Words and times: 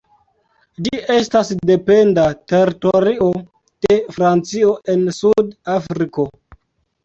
Ĝi 0.87 1.01
estas 1.15 1.51
dependa 1.71 2.23
teritorio 2.53 3.29
de 3.87 4.01
Francio 4.19 4.75
en 4.97 5.07
Sud-Afriko. 5.23 6.31